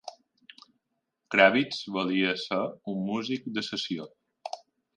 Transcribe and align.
Kravitz 1.35 1.77
volia 1.99 2.33
ser 2.47 2.59
un 2.95 2.99
músic 3.13 3.47
de 3.59 3.67
sessió. 3.69 4.09